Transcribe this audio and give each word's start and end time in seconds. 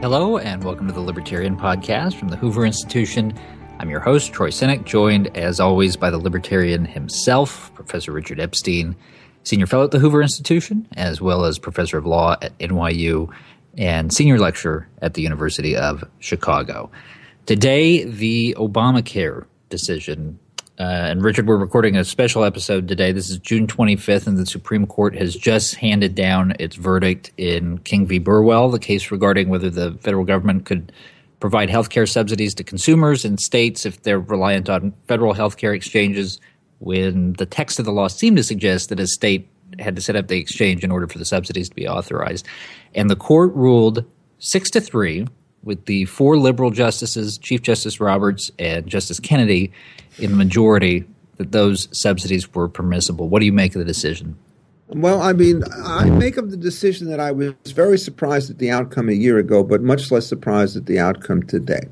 Hello, 0.00 0.38
and 0.38 0.64
welcome 0.64 0.86
to 0.86 0.94
the 0.94 1.00
Libertarian 1.00 1.58
Podcast 1.58 2.14
from 2.14 2.28
the 2.28 2.36
Hoover 2.36 2.64
Institution. 2.64 3.34
I'm 3.78 3.90
your 3.90 4.00
host, 4.00 4.32
Troy 4.32 4.48
Senik, 4.48 4.86
joined 4.86 5.36
as 5.36 5.60
always 5.60 5.94
by 5.94 6.08
the 6.08 6.16
Libertarian 6.16 6.86
himself, 6.86 7.70
Professor 7.74 8.10
Richard 8.10 8.40
Epstein, 8.40 8.96
Senior 9.44 9.66
Fellow 9.66 9.84
at 9.84 9.90
the 9.90 9.98
Hoover 9.98 10.22
Institution, 10.22 10.88
as 10.96 11.20
well 11.20 11.44
as 11.44 11.58
Professor 11.58 11.98
of 11.98 12.06
Law 12.06 12.38
at 12.40 12.56
NYU 12.56 13.30
and 13.76 14.10
Senior 14.10 14.38
Lecturer 14.38 14.88
at 15.02 15.12
the 15.12 15.20
University 15.20 15.76
of 15.76 16.02
Chicago. 16.18 16.90
Today, 17.44 18.02
the 18.02 18.56
Obamacare 18.58 19.44
decision 19.68 20.38
uh, 20.80 21.08
and 21.10 21.22
Richard, 21.22 21.46
we're 21.46 21.58
recording 21.58 21.94
a 21.94 22.04
special 22.06 22.42
episode 22.42 22.88
today. 22.88 23.12
This 23.12 23.28
is 23.28 23.36
June 23.36 23.66
25th, 23.66 24.26
and 24.26 24.38
the 24.38 24.46
Supreme 24.46 24.86
Court 24.86 25.14
has 25.14 25.36
just 25.36 25.74
handed 25.74 26.14
down 26.14 26.54
its 26.58 26.74
verdict 26.74 27.32
in 27.36 27.76
King 27.80 28.06
v. 28.06 28.18
Burwell, 28.18 28.70
the 28.70 28.78
case 28.78 29.10
regarding 29.10 29.50
whether 29.50 29.68
the 29.68 29.92
federal 30.00 30.24
government 30.24 30.64
could 30.64 30.90
provide 31.38 31.68
health 31.68 31.90
care 31.90 32.06
subsidies 32.06 32.54
to 32.54 32.64
consumers 32.64 33.26
in 33.26 33.36
states 33.36 33.84
if 33.84 34.04
they're 34.04 34.20
reliant 34.20 34.70
on 34.70 34.94
federal 35.06 35.34
health 35.34 35.58
care 35.58 35.74
exchanges, 35.74 36.40
when 36.78 37.34
the 37.34 37.44
text 37.44 37.78
of 37.78 37.84
the 37.84 37.92
law 37.92 38.08
seemed 38.08 38.38
to 38.38 38.42
suggest 38.42 38.88
that 38.88 38.98
a 38.98 39.06
state 39.06 39.50
had 39.80 39.94
to 39.96 40.00
set 40.00 40.16
up 40.16 40.28
the 40.28 40.38
exchange 40.38 40.82
in 40.82 40.90
order 40.90 41.06
for 41.06 41.18
the 41.18 41.26
subsidies 41.26 41.68
to 41.68 41.74
be 41.74 41.86
authorized. 41.86 42.46
And 42.94 43.10
the 43.10 43.16
court 43.16 43.52
ruled 43.54 44.02
six 44.38 44.70
to 44.70 44.80
three 44.80 45.26
with 45.62 45.84
the 45.86 46.04
four 46.06 46.38
liberal 46.38 46.70
justices, 46.70 47.38
Chief 47.38 47.62
Justice 47.62 48.00
Roberts 48.00 48.50
and 48.58 48.86
Justice 48.86 49.20
Kennedy, 49.20 49.72
in 50.18 50.30
the 50.30 50.36
majority 50.36 51.04
that 51.36 51.52
those 51.52 51.88
subsidies 51.92 52.54
were 52.54 52.68
permissible. 52.68 53.28
What 53.28 53.40
do 53.40 53.46
you 53.46 53.52
make 53.52 53.74
of 53.74 53.78
the 53.78 53.84
decision? 53.84 54.36
Well, 54.92 55.22
I 55.22 55.32
mean, 55.32 55.62
I 55.84 56.10
make 56.10 56.36
of 56.36 56.50
the 56.50 56.56
decision 56.56 57.08
that 57.10 57.20
I 57.20 57.30
was 57.30 57.54
very 57.66 57.96
surprised 57.96 58.50
at 58.50 58.58
the 58.58 58.70
outcome 58.70 59.08
a 59.08 59.12
year 59.12 59.38
ago, 59.38 59.62
but 59.62 59.82
much 59.82 60.10
less 60.10 60.26
surprised 60.26 60.76
at 60.76 60.86
the 60.86 60.98
outcome 60.98 61.44
today. 61.44 61.82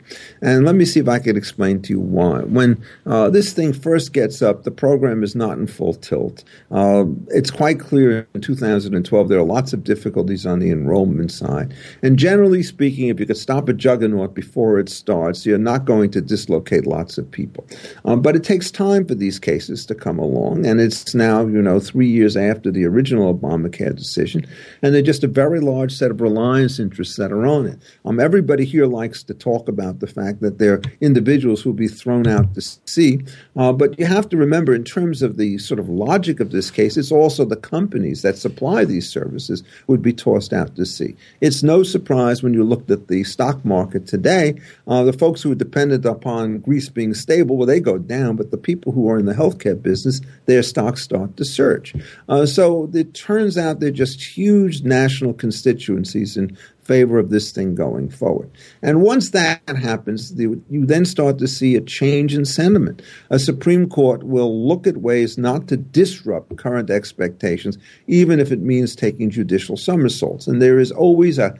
And 0.42 0.64
let 0.64 0.74
me 0.74 0.84
see 0.84 0.98
if 0.98 1.08
I 1.08 1.20
can 1.20 1.36
explain 1.36 1.80
to 1.82 1.92
you 1.92 2.00
why. 2.00 2.40
When 2.40 2.82
uh, 3.06 3.30
this 3.30 3.52
thing 3.52 3.72
first 3.72 4.12
gets 4.12 4.42
up, 4.42 4.64
the 4.64 4.72
program 4.72 5.22
is 5.22 5.36
not 5.36 5.58
in 5.58 5.68
full 5.68 5.94
tilt. 5.94 6.42
Uh, 6.72 7.04
it's 7.28 7.52
quite 7.52 7.78
clear 7.78 8.26
in 8.34 8.40
2012 8.40 9.28
there 9.28 9.38
are 9.38 9.44
lots 9.44 9.72
of 9.72 9.84
difficulties 9.84 10.44
on 10.44 10.58
the 10.58 10.70
enrollment 10.70 11.30
side. 11.30 11.72
And 12.02 12.18
generally 12.18 12.64
speaking, 12.64 13.08
if 13.08 13.20
you 13.20 13.26
could 13.26 13.36
stop 13.36 13.68
a 13.68 13.72
juggernaut 13.74 14.34
before 14.34 14.80
it 14.80 14.88
starts, 14.88 15.46
you're 15.46 15.56
not 15.56 15.84
going 15.84 16.10
to 16.10 16.20
dislocate 16.20 16.84
lots 16.84 17.16
of 17.16 17.30
people. 17.30 17.64
Um, 18.04 18.22
but 18.22 18.34
it 18.34 18.42
takes 18.42 18.72
time 18.72 19.06
for 19.06 19.14
these 19.14 19.38
cases 19.38 19.86
to 19.86 19.94
come 19.94 20.18
along, 20.18 20.66
and 20.66 20.80
it's 20.80 21.14
now, 21.14 21.46
you 21.46 21.62
know, 21.62 21.78
three 21.78 22.08
years 22.08 22.36
after 22.36 22.72
the 22.72 22.87
original 22.88 23.32
Obamacare 23.32 23.94
decision, 23.94 24.46
and 24.82 24.94
they're 24.94 25.02
just 25.02 25.24
a 25.24 25.28
very 25.28 25.60
large 25.60 25.92
set 25.92 26.10
of 26.10 26.20
reliance 26.20 26.78
interests 26.78 27.16
that 27.16 27.32
are 27.32 27.46
on 27.46 27.66
it. 27.66 27.78
Um, 28.04 28.18
everybody 28.18 28.64
here 28.64 28.86
likes 28.86 29.22
to 29.24 29.34
talk 29.34 29.68
about 29.68 30.00
the 30.00 30.06
fact 30.06 30.40
that 30.40 30.58
there 30.58 30.74
are 30.74 30.82
individuals 31.00 31.62
who 31.62 31.70
will 31.70 31.76
be 31.76 31.88
thrown 31.88 32.26
out 32.26 32.54
to 32.54 32.60
sea, 32.60 33.20
uh, 33.56 33.72
but 33.72 33.98
you 33.98 34.06
have 34.06 34.28
to 34.30 34.36
remember, 34.36 34.74
in 34.74 34.84
terms 34.84 35.22
of 35.22 35.36
the 35.36 35.58
sort 35.58 35.80
of 35.80 35.88
logic 35.88 36.40
of 36.40 36.50
this 36.50 36.70
case, 36.70 36.96
it's 36.96 37.12
also 37.12 37.44
the 37.44 37.56
companies 37.56 38.22
that 38.22 38.38
supply 38.38 38.84
these 38.84 39.08
services 39.08 39.62
would 39.86 40.02
be 40.02 40.12
tossed 40.12 40.52
out 40.52 40.74
to 40.76 40.86
sea. 40.86 41.14
It's 41.40 41.62
no 41.62 41.82
surprise 41.82 42.42
when 42.42 42.54
you 42.54 42.64
looked 42.64 42.90
at 42.90 43.08
the 43.08 43.24
stock 43.24 43.64
market 43.64 44.06
today, 44.06 44.60
uh, 44.86 45.04
the 45.04 45.12
folks 45.12 45.42
who 45.42 45.52
are 45.52 45.56
dependent 45.56 46.04
upon 46.04 46.58
Greece 46.58 46.88
being 46.88 47.14
stable, 47.14 47.56
well, 47.56 47.66
they 47.66 47.80
go 47.80 47.98
down, 47.98 48.36
but 48.36 48.50
the 48.50 48.56
people 48.56 48.92
who 48.92 49.08
are 49.10 49.18
in 49.18 49.26
the 49.26 49.34
healthcare 49.34 49.80
business, 49.80 50.20
their 50.46 50.62
stocks 50.62 51.02
start 51.02 51.36
to 51.36 51.44
surge. 51.44 51.94
Uh, 52.28 52.46
so 52.46 52.77
it 52.84 53.14
turns 53.14 53.56
out 53.56 53.80
they're 53.80 53.90
just 53.90 54.22
huge 54.22 54.82
national 54.82 55.34
constituencies 55.34 56.36
in 56.36 56.56
favor 56.82 57.18
of 57.18 57.28
this 57.28 57.52
thing 57.52 57.74
going 57.74 58.08
forward. 58.08 58.50
And 58.80 59.02
once 59.02 59.30
that 59.30 59.60
happens, 59.68 60.32
you 60.38 60.62
then 60.70 61.04
start 61.04 61.38
to 61.38 61.46
see 61.46 61.76
a 61.76 61.82
change 61.82 62.34
in 62.34 62.46
sentiment. 62.46 63.02
A 63.28 63.38
Supreme 63.38 63.88
Court 63.88 64.22
will 64.22 64.66
look 64.66 64.86
at 64.86 64.96
ways 64.96 65.36
not 65.36 65.68
to 65.68 65.76
disrupt 65.76 66.56
current 66.56 66.88
expectations, 66.88 67.76
even 68.06 68.40
if 68.40 68.50
it 68.50 68.60
means 68.60 68.96
taking 68.96 69.28
judicial 69.28 69.76
somersaults. 69.76 70.46
And 70.46 70.62
there 70.62 70.78
is 70.78 70.90
always 70.90 71.38
a 71.38 71.58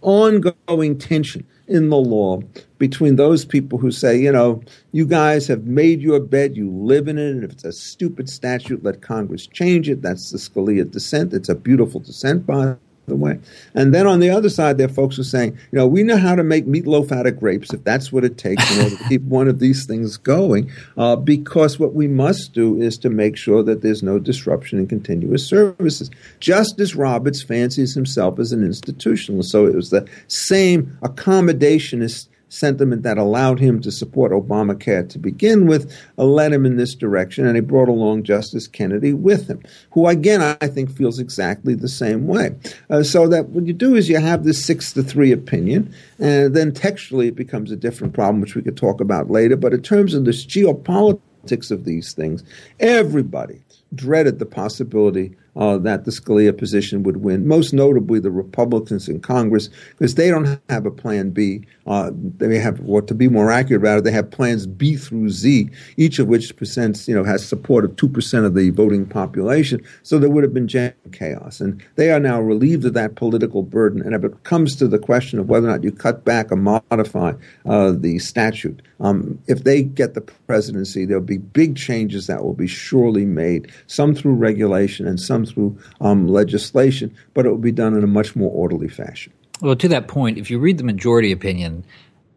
ongoing 0.00 0.98
tension 0.98 1.44
in 1.68 1.88
the 1.88 1.96
law 1.96 2.40
between 2.78 3.16
those 3.16 3.44
people 3.44 3.78
who 3.78 3.90
say, 3.90 4.18
you 4.18 4.30
know, 4.30 4.62
you 4.92 5.06
guys 5.06 5.46
have 5.46 5.64
made 5.64 6.00
your 6.02 6.20
bed, 6.20 6.56
you 6.56 6.70
live 6.70 7.08
in 7.08 7.18
it, 7.18 7.30
and 7.30 7.44
if 7.44 7.52
it's 7.52 7.64
a 7.64 7.72
stupid 7.72 8.28
statute, 8.28 8.82
let 8.84 9.00
Congress 9.00 9.46
change 9.46 9.88
it. 9.88 10.02
That's 10.02 10.30
the 10.30 10.38
Scalia 10.38 10.90
dissent. 10.90 11.32
It's 11.32 11.48
a 11.48 11.54
beautiful 11.54 12.00
dissent, 12.00 12.46
by 12.46 12.76
the 13.06 13.16
way. 13.16 13.38
And 13.74 13.92
then 13.92 14.06
on 14.06 14.20
the 14.20 14.30
other 14.30 14.48
side, 14.48 14.78
there 14.78 14.86
are 14.86 14.92
folks 14.92 15.16
who 15.16 15.22
are 15.22 15.24
saying, 15.24 15.58
you 15.70 15.78
know, 15.78 15.86
we 15.86 16.02
know 16.02 16.16
how 16.16 16.34
to 16.34 16.44
make 16.44 16.66
meatloaf 16.66 17.10
out 17.10 17.26
of 17.26 17.38
grapes 17.38 17.72
if 17.72 17.82
that's 17.84 18.12
what 18.12 18.24
it 18.24 18.38
takes 18.38 18.70
in 18.76 18.84
order 18.84 18.96
to 18.96 19.08
keep 19.08 19.22
one 19.22 19.48
of 19.48 19.58
these 19.58 19.86
things 19.86 20.16
going, 20.16 20.70
uh, 20.96 21.16
because 21.16 21.78
what 21.78 21.94
we 21.94 22.06
must 22.06 22.52
do 22.52 22.80
is 22.80 22.96
to 22.98 23.10
make 23.10 23.36
sure 23.36 23.62
that 23.62 23.82
there's 23.82 24.02
no 24.02 24.18
disruption 24.18 24.78
in 24.78 24.86
continuous 24.86 25.46
services. 25.46 26.10
Justice 26.40 26.94
Roberts 26.94 27.42
fancies 27.42 27.94
himself 27.94 28.38
as 28.38 28.52
an 28.52 28.60
institutionalist, 28.60 29.46
so 29.46 29.66
it 29.66 29.74
was 29.74 29.90
the 29.90 30.08
same 30.28 30.96
accommodationist 31.02 32.28
sentiment 32.52 33.02
that 33.02 33.16
allowed 33.16 33.58
him 33.58 33.80
to 33.80 33.90
support 33.90 34.30
Obamacare 34.30 35.08
to 35.08 35.18
begin 35.18 35.66
with 35.66 35.90
uh, 36.18 36.24
led 36.24 36.52
him 36.52 36.66
in 36.66 36.76
this 36.76 36.94
direction, 36.94 37.46
and 37.46 37.56
he 37.56 37.62
brought 37.62 37.88
along 37.88 38.24
Justice 38.24 38.68
Kennedy 38.68 39.14
with 39.14 39.48
him, 39.48 39.62
who 39.92 40.06
again 40.06 40.42
I 40.60 40.66
think 40.66 40.90
feels 40.90 41.18
exactly 41.18 41.74
the 41.74 41.88
same 41.88 42.26
way. 42.26 42.54
Uh, 42.90 43.02
so 43.02 43.26
that 43.28 43.48
what 43.48 43.66
you 43.66 43.72
do 43.72 43.94
is 43.94 44.08
you 44.08 44.18
have 44.18 44.44
this 44.44 44.64
six 44.64 44.92
to 44.92 45.02
three 45.02 45.32
opinion, 45.32 45.94
and 46.18 46.54
then 46.54 46.72
textually 46.72 47.28
it 47.28 47.36
becomes 47.36 47.72
a 47.72 47.76
different 47.76 48.12
problem, 48.12 48.40
which 48.40 48.54
we 48.54 48.62
could 48.62 48.76
talk 48.76 49.00
about 49.00 49.30
later. 49.30 49.56
But 49.56 49.72
in 49.72 49.82
terms 49.82 50.12
of 50.12 50.24
this 50.26 50.44
geopolitics 50.44 51.70
of 51.70 51.84
these 51.84 52.12
things, 52.12 52.44
everybody 52.80 53.62
dreaded 53.94 54.38
the 54.38 54.46
possibility 54.46 55.36
uh, 55.56 55.78
that 55.78 56.04
the 56.04 56.10
Scalia 56.10 56.56
position 56.56 57.02
would 57.02 57.18
win, 57.18 57.46
most 57.46 57.72
notably 57.72 58.20
the 58.20 58.30
Republicans 58.30 59.08
in 59.08 59.20
Congress, 59.20 59.68
because 59.90 60.14
they 60.14 60.30
don't 60.30 60.60
have 60.68 60.86
a 60.86 60.90
plan 60.90 61.30
B. 61.30 61.66
Uh, 61.86 62.10
they 62.14 62.58
have, 62.58 62.80
what 62.80 63.06
to 63.08 63.14
be 63.14 63.28
more 63.28 63.50
accurate 63.50 63.82
about 63.82 63.98
it, 63.98 64.04
they 64.04 64.12
have 64.12 64.30
plans 64.30 64.66
B 64.66 64.96
through 64.96 65.30
Z, 65.30 65.68
each 65.96 66.18
of 66.18 66.28
which 66.28 66.54
presents, 66.56 67.08
you 67.08 67.14
know, 67.14 67.24
has 67.24 67.46
support 67.46 67.84
of 67.84 67.92
2% 67.96 68.44
of 68.44 68.54
the 68.54 68.70
voting 68.70 69.06
population. 69.06 69.82
So 70.02 70.18
there 70.18 70.30
would 70.30 70.44
have 70.44 70.54
been 70.54 70.68
chaos. 71.12 71.60
And 71.60 71.82
they 71.96 72.10
are 72.10 72.20
now 72.20 72.40
relieved 72.40 72.84
of 72.84 72.94
that 72.94 73.16
political 73.16 73.62
burden. 73.62 74.00
And 74.02 74.14
if 74.14 74.24
it 74.24 74.44
comes 74.44 74.76
to 74.76 74.88
the 74.88 74.98
question 74.98 75.38
of 75.38 75.48
whether 75.48 75.68
or 75.68 75.72
not 75.72 75.84
you 75.84 75.92
cut 75.92 76.24
back 76.24 76.50
or 76.50 76.56
modify 76.56 77.32
uh, 77.66 77.92
the 77.92 78.18
statute, 78.18 78.80
um, 79.00 79.38
if 79.48 79.64
they 79.64 79.82
get 79.82 80.14
the 80.14 80.20
presidency, 80.20 81.04
there'll 81.04 81.22
be 81.22 81.38
big 81.38 81.76
changes 81.76 82.28
that 82.28 82.44
will 82.44 82.54
be 82.54 82.68
surely 82.68 83.24
made, 83.24 83.70
some 83.88 84.14
through 84.14 84.34
regulation 84.34 85.06
and 85.06 85.20
some 85.20 85.41
through 85.44 85.78
um, 86.00 86.28
legislation, 86.28 87.14
but 87.34 87.46
it 87.46 87.50
will 87.50 87.58
be 87.58 87.72
done 87.72 87.96
in 87.96 88.04
a 88.04 88.08
much 88.08 88.36
more 88.36 88.50
orderly 88.50 88.88
fashion. 88.88 89.32
Well, 89.60 89.76
to 89.76 89.88
that 89.88 90.08
point, 90.08 90.38
if 90.38 90.50
you 90.50 90.58
read 90.58 90.78
the 90.78 90.84
majority 90.84 91.30
opinion, 91.30 91.84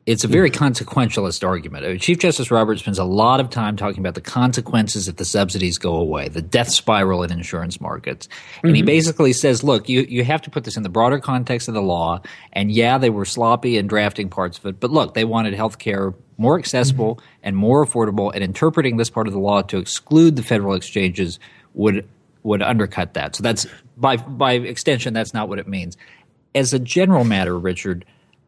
it's 0.05 0.23
a 0.23 0.27
very 0.27 0.51
consequentialist 0.51 1.43
argument. 1.43 1.99
Chief 1.99 2.19
Justice 2.19 2.51
Roberts 2.51 2.81
spends 2.81 2.99
a 2.99 3.03
lot 3.03 3.39
of 3.39 3.49
time 3.49 3.75
talking 3.75 3.99
about 3.99 4.13
the 4.13 4.21
consequences 4.21 5.07
if 5.07 5.15
the 5.15 5.25
subsidies 5.25 5.79
go 5.79 5.95
away, 5.95 6.27
the 6.27 6.43
death 6.43 6.69
spiral 6.69 7.23
in 7.23 7.31
insurance 7.31 7.81
markets. 7.81 8.29
And 8.61 8.69
mm-hmm. 8.69 8.75
he 8.75 8.81
basically 8.83 9.33
says, 9.33 9.63
look, 9.63 9.89
you, 9.89 10.01
you 10.01 10.23
have 10.23 10.43
to 10.43 10.51
put 10.51 10.63
this 10.63 10.77
in 10.77 10.83
the 10.83 10.89
broader 10.89 11.19
context 11.19 11.67
of 11.67 11.73
the 11.73 11.81
law. 11.81 12.21
And 12.53 12.71
yeah, 12.71 12.99
they 12.99 13.09
were 13.09 13.25
sloppy 13.25 13.77
in 13.77 13.87
drafting 13.87 14.29
parts 14.29 14.59
of 14.59 14.67
it, 14.67 14.79
but 14.79 14.91
look, 14.91 15.15
they 15.15 15.25
wanted 15.25 15.55
health 15.55 15.79
care 15.79 16.13
more 16.37 16.59
accessible 16.59 17.15
mm-hmm. 17.15 17.39
and 17.41 17.57
more 17.57 17.85
affordable, 17.85 18.31
and 18.33 18.43
interpreting 18.43 18.97
this 18.97 19.09
part 19.09 19.25
of 19.25 19.33
the 19.33 19.39
law 19.39 19.61
to 19.63 19.77
exclude 19.77 20.35
the 20.35 20.43
federal 20.43 20.75
exchanges 20.75 21.39
would 21.73 22.07
would 22.45 22.61
undercut 22.61 23.15
that. 23.15 23.35
So 23.35 23.43
that's 23.43 23.65
by 23.97 24.17
by 24.17 24.53
extension, 24.53 25.13
that's 25.13 25.33
not 25.33 25.49
what 25.49 25.59
it 25.59 25.67
means. 25.67 25.97
As 26.53 26.73
a 26.73 26.79
general 26.79 27.25
matter, 27.25 27.57
Richard, 27.57 28.05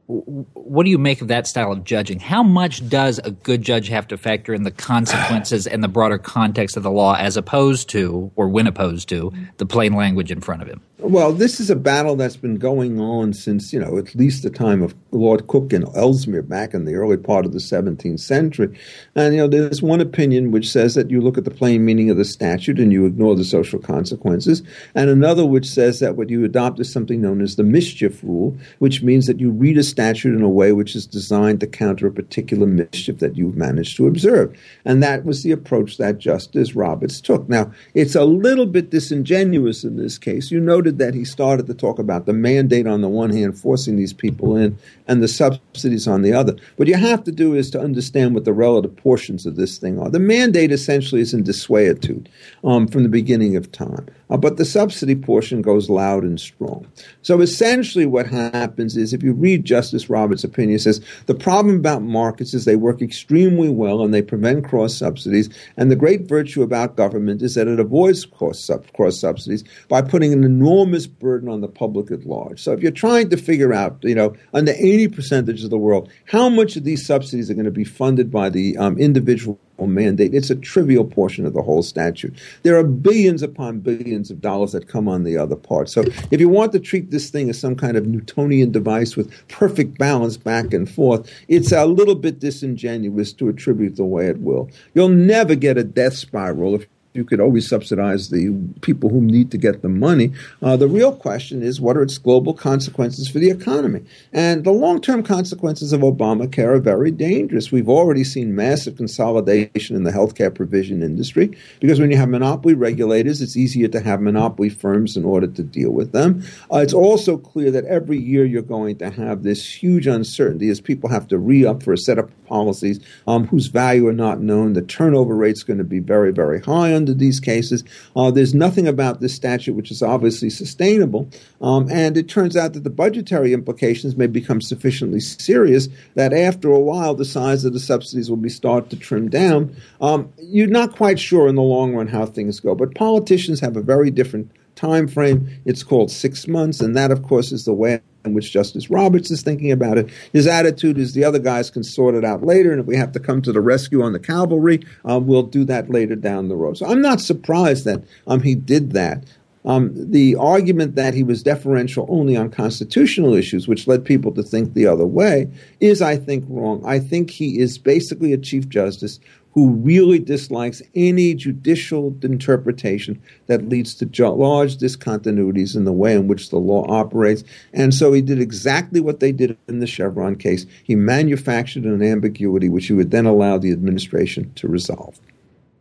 what 0.07 0.86
do 0.86 0.89
you 0.89 0.98
make 0.98 1.21
of 1.21 1.27
that 1.27 1.48
style 1.48 1.71
of 1.71 1.83
judging? 1.83 2.19
How 2.19 2.42
much 2.42 2.88
does 2.88 3.19
a 3.19 3.31
good 3.31 3.62
judge 3.62 3.89
have 3.89 4.07
to 4.07 4.18
factor 4.18 4.54
in 4.54 4.63
the 4.63 4.71
consequences 4.71 5.68
and 5.68 5.83
the 5.83 5.89
broader 5.89 6.18
context 6.18 6.77
of 6.77 6.83
the 6.83 6.92
law 6.92 7.15
as 7.15 7.36
opposed 7.36 7.89
to, 7.89 8.31
or 8.38 8.48
when 8.48 8.68
opposed 8.68 9.09
to, 9.09 9.33
the 9.57 9.65
plain 9.65 9.94
language 9.94 10.31
in 10.31 10.39
front 10.39 10.62
of 10.62 10.68
him? 10.69 10.81
Well, 11.00 11.31
this 11.31 11.59
is 11.59 11.69
a 11.69 11.75
battle 11.75 12.15
that's 12.15 12.38
been 12.38 12.56
going 12.56 13.00
on 13.00 13.33
since, 13.33 13.71
you 13.71 13.80
know, 13.80 13.98
at 13.98 14.15
least 14.15 14.42
the 14.42 14.50
time 14.50 14.81
of 14.81 14.95
Lord 15.12 15.45
Coke 15.45 15.71
and 15.71 15.86
Ellesmere 15.95 16.42
back 16.42 16.74
in 16.74 16.86
the 16.86 16.95
early 16.95 17.18
part 17.18 17.45
of 17.45 17.54
the 17.54 17.59
17th 17.59 18.19
century. 18.19 18.75
And, 19.13 19.36
you 19.36 19.42
know, 19.42 19.48
there's 19.48 19.81
one 19.81 20.01
opinion 20.01 20.51
which 20.51 20.71
says 20.71 20.95
that 20.95 21.12
you 21.12 21.21
look 21.21 21.38
at 21.38 21.44
the 21.44 21.51
plain 21.51 21.86
meaning 21.86 22.09
of 22.09 22.18
the 22.18 22.25
statute 22.25 22.80
and 22.80 22.92
you 22.92 23.06
ignore 23.06 23.36
the 23.36 23.45
social 23.45 23.80
consequences, 23.80 24.63
and 24.95 25.09
another 25.09 25.45
which 25.45 25.69
says 25.69 26.00
that 26.00 26.15
what 26.15 26.30
you 26.30 26.44
adopt 26.44 26.80
is 26.80 26.92
something 26.92 27.21
known 27.21 27.42
as 27.42 27.57
the 27.57 27.63
mischief 27.63 28.24
rule, 28.24 28.57
which 28.80 29.04
means 29.04 29.27
that 29.27 29.39
you 29.39 29.51
read 29.51 29.77
a 29.77 29.83
statute 29.97 30.35
in 30.35 30.44
a 30.44 30.49
way 30.49 30.73
which 30.73 30.95
is 30.95 31.07
designed 31.07 31.59
to 31.59 31.65
counter 31.65 32.05
a 32.05 32.11
particular 32.11 32.67
mischief 32.67 33.17
that 33.17 33.35
you've 33.35 33.57
managed 33.57 33.97
to 33.97 34.05
observe. 34.05 34.55
And 34.85 35.01
that 35.01 35.25
was 35.25 35.41
the 35.41 35.51
approach 35.51 35.97
that 35.97 36.19
Justice 36.19 36.75
Roberts 36.75 37.19
took. 37.19 37.49
Now, 37.49 37.71
it's 37.95 38.13
a 38.13 38.23
little 38.23 38.67
bit 38.67 38.91
disingenuous 38.91 39.83
in 39.83 39.97
this 39.97 40.19
case. 40.19 40.51
You 40.51 40.59
noted 40.59 40.99
that 40.99 41.15
he 41.15 41.25
started 41.25 41.65
to 41.65 41.73
talk 41.73 41.97
about 41.97 42.27
the 42.27 42.33
mandate 42.33 42.85
on 42.85 43.01
the 43.01 43.09
one 43.09 43.31
hand, 43.31 43.57
forcing 43.57 43.95
these 43.95 44.13
people 44.13 44.55
in, 44.55 44.77
and 45.07 45.23
the 45.23 45.27
subsidies 45.27 46.07
on 46.07 46.21
the 46.21 46.31
other. 46.31 46.55
What 46.75 46.88
you 46.88 46.94
have 46.94 47.23
to 47.23 47.31
do 47.31 47.55
is 47.55 47.71
to 47.71 47.81
understand 47.81 48.35
what 48.35 48.45
the 48.45 48.53
relative 48.53 48.95
portions 48.97 49.47
of 49.47 49.55
this 49.55 49.79
thing 49.79 49.97
are. 49.97 50.11
The 50.11 50.19
mandate 50.19 50.71
essentially 50.71 51.21
is 51.21 51.33
in 51.33 51.44
desuetude 51.44 52.27
um, 52.63 52.88
from 52.88 53.01
the 53.01 53.09
beginning 53.09 53.55
of 53.55 53.71
time, 53.71 54.05
uh, 54.29 54.38
but 54.38 54.57
the 54.57 54.65
subsidy 54.65 55.15
portion 55.15 55.62
goes 55.62 55.89
loud 55.89 56.24
and 56.24 56.39
strong. 56.39 56.88
So 57.21 57.41
essentially, 57.41 58.06
what 58.06 58.27
happens 58.27 58.97
is 58.97 59.13
if 59.13 59.24
you 59.24 59.33
read 59.33 59.65
Justice 59.65 60.09
Roberts' 60.09 60.44
opinion, 60.44 60.75
it 60.75 60.81
says 60.81 61.01
the 61.25 61.35
problem 61.35 61.77
about 61.77 62.03
markets 62.03 62.53
is 62.53 62.65
they 62.65 62.75
work 62.75 63.01
extremely 63.01 63.69
well 63.69 64.03
and 64.03 64.13
they 64.13 64.21
prevent 64.21 64.65
cross 64.65 64.95
subsidies. 64.95 65.50
And 65.77 65.89
the 65.89 65.95
great 65.95 66.27
virtue 66.27 66.62
about 66.62 66.95
government 66.95 67.41
is 67.41 67.56
that 67.56 67.68
it 67.68 67.79
avoids 67.79 68.25
cross 68.25 68.69
subsidies 69.09 69.63
by 69.88 70.01
putting 70.01 70.33
an 70.33 70.44
enormous 70.44 71.07
burden 71.07 71.50
on 71.50 71.62
the 71.62 71.68
public 71.68 72.12
at 72.12 72.25
large. 72.25 72.62
So 72.62 72.73
if 72.73 72.81
you're 72.81 72.91
trying 72.91 73.30
to 73.30 73.38
figure 73.38 73.73
out, 73.73 73.97
you 74.01 74.15
know, 74.15 74.35
under 74.53 74.73
80 74.73 75.09
percentage 75.09 75.63
of 75.63 75.69
the 75.69 75.77
world, 75.77 76.09
how 76.25 76.50
much 76.50 76.75
of 76.75 76.83
these 76.83 77.06
subsidies 77.06 77.50
are 77.50 77.53
going 77.53 77.65
to 77.65 77.71
be 77.71 77.83
funded 77.83 78.31
by 78.31 78.50
the 78.50 78.77
um, 78.77 78.97
individual 78.97 79.59
mandate. 79.85 80.33
It's 80.33 80.50
a 80.50 80.56
trivial 80.56 81.06
portion 81.06 81.45
of 81.45 81.53
the 81.53 81.62
whole 81.62 81.83
statute. 81.83 82.35
There 82.63 82.77
are 82.77 82.83
billions 82.83 83.44
upon 83.44 83.81
billions 83.81 84.31
of 84.31 84.41
dollars 84.41 84.71
that 84.71 84.88
come 84.88 85.07
on 85.07 85.24
the 85.24 85.38
other 85.38 85.56
part. 85.56 85.89
So 85.89 86.03
if 86.31 86.39
you 86.39 86.50
want 86.50 86.71
to 86.71 86.79
treat 86.79 87.12
this 87.12 87.29
thing 87.29 87.50
as 87.50 87.59
some 87.59 87.75
kind 87.75 87.95
of 87.97 88.07
Newtonian 88.07 88.71
device 88.71 89.15
with 89.15 89.31
perfect 89.50 90.00
balance 90.00 90.38
back 90.38 90.74
and 90.74 90.89
forth, 90.89 91.31
it's 91.47 91.71
a 91.71 91.85
little 91.85 92.15
bit 92.15 92.39
disingenuous 92.39 93.33
to 93.33 93.50
attribute 93.50 93.97
the 93.97 94.06
way 94.06 94.27
it 94.27 94.39
will. 94.39 94.71
You'll 94.95 95.09
never 95.09 95.53
get 95.53 95.77
a 95.77 95.83
death 95.83 96.15
spiral 96.15 96.73
if 96.75 96.88
you 97.18 97.25
could 97.25 97.42
always 97.42 97.68
subsidize 97.68 98.30
the 98.30 98.56
people 98.81 99.10
who 99.10 99.19
need 99.19 99.52
to 99.52 99.58
get 99.58 99.81
the 99.81 99.90
money. 99.90 100.31
Uh, 100.62 100.78
the 100.78 100.88
real 100.88 101.14
question 101.16 101.64
is 101.64 101.81
what 101.81 101.98
are 101.98 102.04
its 102.04 102.18
global 102.18 102.54
consequences 102.54 103.28
for 103.28 103.40
the 103.40 103.50
economy? 103.50 104.04
And 104.31 104.64
the 104.64 104.72
long 104.72 105.02
term 105.02 105.24
consequences 105.24 105.92
of 105.92 106.02
Obamacare 106.02 106.75
are 106.75 106.80
very 106.80 107.12
dangerous. 107.12 107.72
We've 107.72 107.90
already 107.90 108.24
seen 108.24 108.56
massive 108.56 108.96
consolidation 108.96 109.96
in 109.96 110.04
the 110.04 110.12
healthcare 110.12 110.54
provision 110.54 111.02
industry 111.02 111.58
because 111.80 112.00
when 112.00 112.12
you 112.12 112.18
have 112.18 112.30
monopoly 112.30 112.75
regulators, 112.75 113.42
it's 113.42 113.58
easier 113.58 113.88
to 113.90 114.00
have 114.00 114.22
monopoly 114.22 114.69
firms 114.69 115.18
in 115.18 115.25
order 115.25 115.48
to 115.48 115.64
deal 115.64 115.92
with 115.92 116.12
them. 116.12 116.44
Uh, 116.72 116.78
it's 116.78 116.94
also 116.94 117.38
clear 117.38 117.72
that 117.72 117.86
every 117.86 118.18
year 118.18 118.46
you're 118.46 118.62
going 118.62 118.98
to 118.98 119.10
have 119.10 119.44
this 119.44 119.66
huge 119.66 120.06
uncertainty 120.06 120.69
as 120.69 120.80
people 120.80 121.10
have 121.10 121.28
to 121.28 121.38
re 121.38 121.66
up 121.66 121.81
for 121.81 121.94
a 121.94 121.98
set 121.98 122.19
of 122.19 122.31
policies 122.47 122.99
um, 123.27 123.45
whose 123.47 123.67
value 123.67 124.07
are 124.07 124.13
not 124.13 124.39
known. 124.39 124.73
The 124.73 124.81
turnover 124.81 125.35
rate 125.35 125.53
is 125.57 125.63
going 125.63 125.77
to 125.77 125.83
be 125.83 125.99
very, 125.99 126.31
very 126.31 126.61
high 126.61 126.95
under 126.95 127.13
these 127.13 127.39
cases. 127.39 127.83
Uh, 128.15 128.31
there's 128.31 128.53
nothing 128.55 128.88
about 128.88 129.19
this 129.19 129.35
statute 129.35 129.75
which 129.75 129.91
is 129.91 130.01
obviously 130.01 130.49
sustainable. 130.49 131.29
Um, 131.61 131.89
and 131.91 132.17
it 132.17 132.29
turns 132.29 132.55
out 132.55 132.73
that 132.73 132.83
the 132.83 132.89
budgetary 132.89 133.53
implications 133.53 134.15
may 134.15 134.27
become 134.27 134.61
sufficiently 134.61 135.19
serious 135.19 135.89
that 136.15 136.33
after 136.33 136.71
a 136.71 136.79
while 136.79 137.13
the 137.13 137.25
size 137.25 137.65
of 137.65 137.73
the 137.73 137.79
subsidies 137.79 138.29
will 138.29 138.38
be 138.38 138.49
started 138.49 138.89
to 138.89 138.97
trim 138.97 139.29
down. 139.29 139.75
Um, 140.01 140.31
you're 140.39 140.67
not 140.67 140.95
quite 140.95 141.19
sure 141.19 141.47
in 141.47 141.55
the 141.55 141.61
long 141.61 141.94
run 141.94 142.07
how 142.07 142.25
things 142.25 142.59
go, 142.59 142.75
but 142.75 142.95
politicians 142.95 143.59
have 143.59 143.77
a 143.77 143.81
very 143.81 144.09
different 144.09 144.51
time 144.77 145.07
frame. 145.07 145.49
It's 145.65 145.83
called 145.83 146.11
six 146.11 146.47
months, 146.47 146.79
and 146.79 146.95
that, 146.95 147.11
of 147.11 147.23
course, 147.23 147.51
is 147.51 147.65
the 147.65 147.73
way 147.73 148.01
in 148.27 148.33
which 148.35 148.51
Justice 148.51 148.89
Roberts 148.89 149.31
is 149.31 149.41
thinking 149.41 149.71
about 149.71 149.97
it. 149.97 150.09
His 150.31 150.45
attitude 150.45 150.97
is 150.97 151.13
the 151.13 151.24
other 151.24 151.39
guys 151.39 151.69
can 151.69 151.83
sort 151.83 152.15
it 152.15 152.24
out 152.24 152.44
later, 152.44 152.71
and 152.71 152.79
if 152.79 152.85
we 152.85 152.97
have 152.97 153.12
to 153.13 153.19
come 153.19 153.41
to 153.41 153.51
the 153.51 153.62
rescue 153.62 154.03
on 154.03 154.13
the 154.13 154.19
cavalry, 154.19 154.81
um, 155.06 155.25
we'll 155.27 155.44
do 155.44 155.63
that 155.65 155.89
later 155.89 156.15
down 156.15 156.50
the 156.50 156.56
road. 156.56 156.77
So 156.77 156.85
I'm 156.85 157.01
not 157.01 157.21
surprised 157.21 157.85
that 157.85 158.03
um, 158.27 158.41
he 158.41 158.56
did 158.56 158.91
that. 158.91 159.24
Um, 159.65 159.91
the 159.95 160.35
argument 160.38 160.95
that 160.95 161.13
he 161.13 161.24
was 161.24 161.44
deferential 161.44 162.06
only 162.09 162.38
on 162.38 162.50
constitutional 162.50 163.33
issues, 163.33 163.68
which 163.68 163.85
led 163.85 164.06
people 164.06 164.31
to 164.33 164.44
think 164.44 164.73
the 164.73 164.88
other 164.88 165.06
way, 165.06 165.51
is, 165.81 166.01
I 166.01 166.15
think, 166.15 166.45
wrong. 166.47 166.81
I 166.85 167.00
think 167.00 167.31
he 167.31 167.59
is 167.59 167.77
basically 167.77 168.31
a 168.31 168.38
Chief 168.38 168.69
Justice 168.69 169.19
who 169.57 169.71
really 169.71 170.19
dislikes 170.19 170.83
any 170.94 171.33
judicial 171.33 172.15
interpretation 172.21 173.19
that 173.48 173.68
leads 173.68 173.95
to 173.95 174.06
large 174.30 174.77
discontinuities 174.77 175.75
in 175.75 175.83
the 175.83 175.92
way 175.92 176.13
in 176.13 176.27
which 176.27 176.51
the 176.51 176.59
law 176.59 176.86
operates. 176.88 177.44
And 177.74 177.92
so 177.92 178.13
he 178.13 178.21
did 178.21 178.39
exactly 178.39 179.00
what 179.00 179.19
they 179.19 179.31
did 179.31 179.57
in 179.68 179.80
the 179.80 179.88
Chevron 179.88 180.36
case. 180.36 180.68
He 180.83 180.95
manufactured 180.95 181.86
an 181.86 182.04
ambiguity 182.04 182.69
which 182.69 182.86
he 182.86 182.94
would 182.94 183.09
then 183.09 183.25
allow 183.25 183.57
the 183.57 183.71
administration 183.71 184.54
to 184.57 184.68
resolve. 184.68 185.19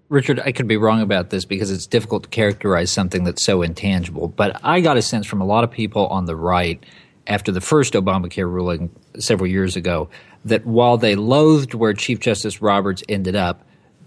Richard, 0.08 0.40
I 0.40 0.52
could 0.52 0.69
be 0.69 0.78
wrong 0.78 1.02
about 1.02 1.28
this 1.28 1.44
because 1.44 1.70
it's 1.70 1.87
difficult 1.87 2.23
to 2.23 2.28
characterize 2.31 2.90
something 2.90 3.25
that's 3.25 3.43
so 3.43 3.61
intangible, 3.61 4.28
but 4.28 4.58
I 4.64 4.81
got 4.81 4.96
a 4.96 5.02
sense 5.02 5.26
from 5.26 5.43
a 5.43 5.46
lot 5.46 5.64
of 5.64 5.70
people 5.70 6.06
on 6.06 6.25
the 6.25 6.34
right 6.34 6.82
after 7.26 7.52
the 7.52 7.61
first 7.61 7.93
Obamacare 7.93 8.50
ruling 8.50 8.88
several 9.19 9.50
years 9.50 9.76
ago 9.76 10.08
that 10.46 10.64
while 10.64 10.96
they 10.96 11.14
loathed 11.14 11.75
where 11.75 11.93
Chief 11.93 12.20
Justice 12.20 12.62
Roberts 12.62 13.02
ended 13.06 13.37
up, 13.37 13.65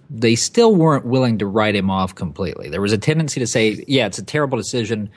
they 0.10 0.36
still 0.36 0.76
weren't 0.76 1.06
willing 1.06 1.38
to 1.38 1.46
write 1.46 1.76
him 1.76 1.90
off 1.90 2.16
completely. 2.16 2.70
There 2.70 2.82
was 2.82 2.94
a 2.94 2.98
tendency 2.98 3.40
to 3.40 3.48
say, 3.48 3.84
yeah, 3.88 4.08
it's 4.08 4.18
a 4.18 4.24
terrible 4.24 4.58
decision, 4.58 5.10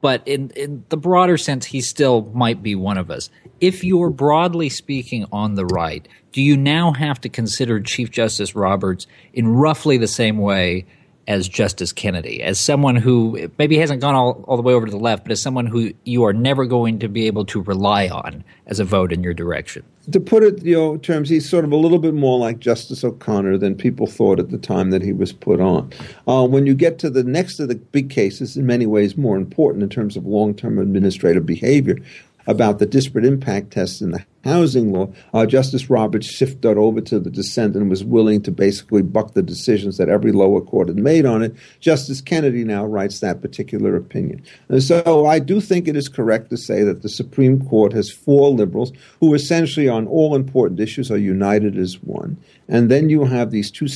but 0.00 0.26
in, 0.26 0.50
in 0.50 0.84
the 0.88 0.96
broader 0.96 1.36
sense, 1.36 1.66
he 1.66 1.80
still 1.80 2.30
might 2.32 2.62
be 2.62 2.74
one 2.74 2.98
of 2.98 3.10
us. 3.10 3.30
If 3.60 3.84
you're 3.84 4.10
broadly 4.10 4.68
speaking 4.68 5.26
on 5.32 5.54
the 5.54 5.66
right, 5.66 6.06
do 6.32 6.40
you 6.40 6.56
now 6.56 6.92
have 6.92 7.20
to 7.22 7.28
consider 7.28 7.80
Chief 7.80 8.10
Justice 8.10 8.54
Roberts 8.54 9.06
in 9.34 9.48
roughly 9.48 9.98
the 9.98 10.08
same 10.08 10.38
way 10.38 10.86
as 11.26 11.46
Justice 11.46 11.92
Kennedy, 11.92 12.42
as 12.42 12.58
someone 12.58 12.96
who 12.96 13.50
maybe 13.58 13.76
hasn't 13.76 14.00
gone 14.00 14.14
all, 14.14 14.44
all 14.48 14.56
the 14.56 14.62
way 14.62 14.72
over 14.72 14.86
to 14.86 14.90
the 14.90 14.96
left, 14.96 15.24
but 15.24 15.32
as 15.32 15.42
someone 15.42 15.66
who 15.66 15.92
you 16.04 16.24
are 16.24 16.32
never 16.32 16.64
going 16.64 17.00
to 17.00 17.08
be 17.08 17.26
able 17.26 17.44
to 17.44 17.60
rely 17.62 18.08
on 18.08 18.42
as 18.66 18.80
a 18.80 18.84
vote 18.84 19.12
in 19.12 19.22
your 19.22 19.34
direction? 19.34 19.84
To 20.12 20.20
put 20.20 20.42
it, 20.42 20.64
you 20.64 20.74
know, 20.74 20.96
terms, 20.96 21.28
he's 21.28 21.48
sort 21.48 21.64
of 21.64 21.72
a 21.72 21.76
little 21.76 21.98
bit 21.98 22.14
more 22.14 22.38
like 22.38 22.60
Justice 22.60 23.04
O'Connor 23.04 23.58
than 23.58 23.74
people 23.74 24.06
thought 24.06 24.38
at 24.40 24.50
the 24.50 24.56
time 24.56 24.90
that 24.90 25.02
he 25.02 25.12
was 25.12 25.32
put 25.32 25.60
on. 25.60 25.92
Uh, 26.26 26.46
when 26.46 26.66
you 26.66 26.74
get 26.74 26.98
to 27.00 27.10
the 27.10 27.24
next 27.24 27.60
of 27.60 27.68
the 27.68 27.74
big 27.74 28.08
cases, 28.08 28.56
in 28.56 28.64
many 28.64 28.86
ways 28.86 29.18
more 29.18 29.36
important 29.36 29.82
in 29.82 29.90
terms 29.90 30.16
of 30.16 30.24
long-term 30.24 30.78
administrative 30.78 31.44
behavior, 31.44 31.98
about 32.48 32.78
the 32.78 32.86
disparate 32.86 33.26
impact 33.26 33.70
test 33.70 34.00
in 34.00 34.10
the 34.10 34.24
housing 34.42 34.90
law, 34.90 35.12
uh, 35.34 35.44
Justice 35.44 35.90
Roberts 35.90 36.26
shifted 36.26 36.78
over 36.78 37.02
to 37.02 37.20
the 37.20 37.30
dissent 37.30 37.76
and 37.76 37.90
was 37.90 38.02
willing 38.02 38.40
to 38.42 38.50
basically 38.50 39.02
buck 39.02 39.34
the 39.34 39.42
decisions 39.42 39.98
that 39.98 40.08
every 40.08 40.32
lower 40.32 40.62
court 40.62 40.88
had 40.88 40.96
made 40.96 41.26
on 41.26 41.42
it. 41.42 41.54
Justice 41.78 42.22
Kennedy 42.22 42.64
now 42.64 42.86
writes 42.86 43.20
that 43.20 43.42
particular 43.42 43.94
opinion. 43.94 44.42
And 44.70 44.82
so 44.82 45.26
I 45.26 45.38
do 45.38 45.60
think 45.60 45.86
it 45.86 45.96
is 45.96 46.08
correct 46.08 46.48
to 46.48 46.56
say 46.56 46.82
that 46.84 47.02
the 47.02 47.10
Supreme 47.10 47.64
Court 47.66 47.92
has 47.92 48.10
four 48.10 48.50
liberals 48.50 48.92
who 49.20 49.34
essentially 49.34 49.88
on 49.88 50.06
all 50.06 50.34
important 50.34 50.80
issues 50.80 51.10
are 51.10 51.18
united 51.18 51.76
as 51.76 52.02
one. 52.02 52.38
And 52.66 52.90
then 52.90 53.10
you 53.10 53.26
have 53.26 53.50
these 53.50 53.70
two 53.70 53.88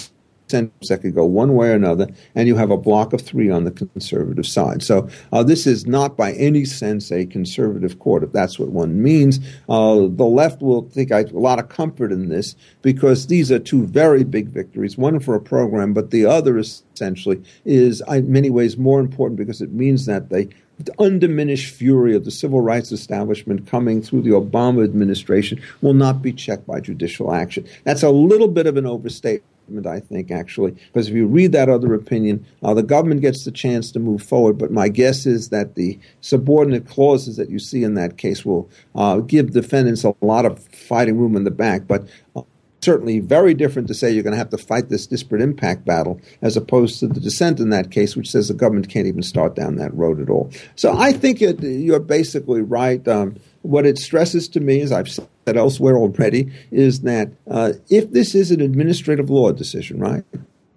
that 0.52 1.00
could 1.02 1.14
go 1.14 1.24
one 1.24 1.54
way 1.54 1.70
or 1.70 1.74
another, 1.74 2.06
and 2.34 2.46
you 2.46 2.56
have 2.56 2.70
a 2.70 2.76
block 2.76 3.12
of 3.12 3.20
three 3.20 3.50
on 3.50 3.64
the 3.64 3.70
conservative 3.70 4.46
side. 4.46 4.82
So 4.82 5.08
uh, 5.32 5.42
this 5.42 5.66
is 5.66 5.86
not 5.86 6.16
by 6.16 6.32
any 6.34 6.64
sense 6.64 7.10
a 7.10 7.26
conservative 7.26 7.98
court, 7.98 8.22
if 8.22 8.32
that's 8.32 8.58
what 8.58 8.68
one 8.68 9.02
means. 9.02 9.40
Uh, 9.68 10.06
the 10.08 10.24
left 10.24 10.62
will 10.62 10.88
think 10.90 11.10
a 11.10 11.26
lot 11.32 11.58
of 11.58 11.68
comfort 11.68 12.12
in 12.12 12.28
this 12.28 12.54
because 12.82 13.26
these 13.26 13.50
are 13.50 13.58
two 13.58 13.86
very 13.86 14.24
big 14.24 14.48
victories, 14.48 14.96
one 14.96 15.18
for 15.20 15.34
a 15.34 15.40
program, 15.40 15.92
but 15.92 16.10
the 16.10 16.24
other 16.26 16.58
essentially 16.58 17.42
is 17.64 18.02
in 18.08 18.30
many 18.30 18.50
ways 18.50 18.76
more 18.76 19.00
important 19.00 19.38
because 19.38 19.60
it 19.60 19.72
means 19.72 20.06
that 20.06 20.28
they 20.28 20.48
the 20.78 20.94
undiminished 20.98 21.72
fury 21.74 22.14
of 22.16 22.24
the 22.24 22.30
civil 22.30 22.60
rights 22.60 22.92
establishment 22.92 23.66
coming 23.66 24.02
through 24.02 24.22
the 24.22 24.30
Obama 24.30 24.82
administration 24.82 25.60
will 25.80 25.94
not 25.94 26.22
be 26.22 26.32
checked 26.32 26.66
by 26.66 26.80
judicial 26.80 27.32
action. 27.32 27.66
That's 27.84 28.02
a 28.02 28.10
little 28.10 28.48
bit 28.48 28.66
of 28.66 28.76
an 28.76 28.86
overstatement. 28.86 29.44
I 29.86 30.00
think, 30.00 30.30
actually, 30.30 30.72
because 30.72 31.08
if 31.08 31.14
you 31.14 31.26
read 31.26 31.52
that 31.52 31.68
other 31.68 31.94
opinion, 31.94 32.44
uh, 32.62 32.74
the 32.74 32.82
government 32.82 33.20
gets 33.20 33.44
the 33.44 33.50
chance 33.50 33.90
to 33.92 33.98
move 33.98 34.22
forward. 34.22 34.58
But 34.58 34.70
my 34.70 34.88
guess 34.88 35.26
is 35.26 35.48
that 35.48 35.74
the 35.74 35.98
subordinate 36.20 36.86
clauses 36.86 37.36
that 37.36 37.50
you 37.50 37.58
see 37.58 37.84
in 37.84 37.94
that 37.94 38.16
case 38.18 38.44
will 38.44 38.68
uh, 38.94 39.18
give 39.18 39.52
defendants 39.52 40.04
a 40.04 40.14
lot 40.20 40.46
of 40.46 40.58
fighting 40.68 41.18
room 41.18 41.36
in 41.36 41.44
the 41.44 41.50
back. 41.50 41.86
But 41.86 42.08
uh, 42.36 42.42
certainly 42.82 43.20
very 43.20 43.54
different 43.54 43.88
to 43.88 43.94
say 43.94 44.10
you're 44.10 44.22
going 44.22 44.32
to 44.32 44.38
have 44.38 44.50
to 44.50 44.58
fight 44.58 44.88
this 44.88 45.06
disparate 45.06 45.40
impact 45.40 45.84
battle 45.84 46.20
as 46.42 46.56
opposed 46.56 46.98
to 47.00 47.06
the 47.06 47.20
dissent 47.20 47.60
in 47.60 47.70
that 47.70 47.90
case, 47.90 48.16
which 48.16 48.30
says 48.30 48.48
the 48.48 48.54
government 48.54 48.88
can't 48.88 49.06
even 49.06 49.22
start 49.22 49.54
down 49.54 49.76
that 49.76 49.94
road 49.94 50.20
at 50.20 50.28
all. 50.28 50.50
So 50.76 50.96
I 50.96 51.12
think 51.12 51.40
it, 51.40 51.62
you're 51.62 52.00
basically 52.00 52.62
right. 52.62 53.06
Um, 53.06 53.36
what 53.62 53.86
it 53.86 53.98
stresses 53.98 54.48
to 54.48 54.60
me, 54.60 54.80
as 54.80 54.90
I've 54.90 55.08
said 55.08 55.56
elsewhere 55.56 55.96
already, 55.96 56.52
is 56.72 57.02
that 57.02 57.30
uh, 57.48 57.74
if 57.88 58.10
this 58.10 58.34
is 58.34 58.50
an 58.50 58.60
administrative 58.60 59.30
law 59.30 59.52
decision, 59.52 60.00
right? 60.00 60.24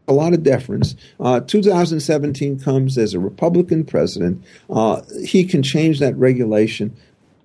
a 0.07 0.13
lot 0.13 0.33
of 0.33 0.43
deference. 0.43 0.95
Uh, 1.19 1.39
2017 1.39 2.59
comes 2.59 2.95
as 2.95 3.15
a 3.15 3.19
Republican 3.19 3.83
president. 3.83 4.43
Uh, 4.69 5.01
he 5.23 5.43
can 5.43 5.63
change 5.63 5.99
that 5.99 6.15
regulation 6.15 6.95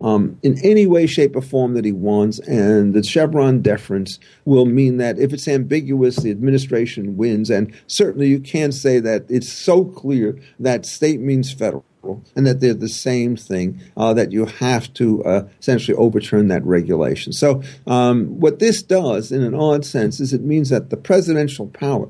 um, 0.01 0.39
in 0.43 0.59
any 0.65 0.87
way, 0.87 1.07
shape, 1.07 1.37
or 1.37 1.43
form 1.43 1.75
that 1.75 1.85
he 1.85 1.93
wants, 1.93 2.39
and 2.41 2.95
the 2.95 3.03
Chevron 3.03 3.61
deference 3.61 4.19
will 4.45 4.67
mean 4.67 4.97
that 4.97 5.19
if 5.19 5.33
it's 5.33 5.49
ambiguous, 5.49 6.17
the 6.17 6.31
administration 6.31 7.17
wins. 7.17 7.51
And 7.51 7.73
certainly, 7.87 8.29
you 8.29 8.41
can't 8.41 8.75
say 8.75 9.01
that 9.01 9.27
it's 9.29 9.53
so 9.53 9.85
clear 9.85 10.39
that 10.59 10.87
state 10.87 11.21
means 11.21 11.53
federal 11.53 11.85
and 12.35 12.47
that 12.47 12.61
they're 12.61 12.75
the 12.75 12.89
same 12.89 13.37
thing, 13.37 13.81
uh, 13.97 14.15
that 14.15 14.33
you 14.33 14.47
have 14.47 14.93
to 14.95 15.23
uh, 15.25 15.49
essentially 15.61 15.97
overturn 15.97 16.49
that 16.49 16.65
regulation. 16.65 17.33
So, 17.33 17.63
um, 17.87 18.41
what 18.41 18.59
this 18.59 18.83
does, 18.83 19.31
in 19.31 19.43
an 19.43 19.55
odd 19.55 19.85
sense, 19.85 20.21
is 20.21 20.33
it 20.33 20.43
means 20.43 20.71
that 20.71 20.91
the 20.91 20.97
presidential 20.97 21.67
power, 21.67 22.09